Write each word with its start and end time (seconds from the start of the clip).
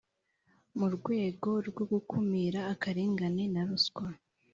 mu 0.77 0.87
rwego 0.95 1.49
rwo 1.67 1.83
gukumira 1.91 2.59
akarengane 2.73 3.43
na 3.53 3.61
ruswa, 3.67 4.05